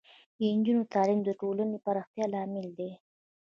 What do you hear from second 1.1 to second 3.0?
د ټولنې پراختیا لامل دی.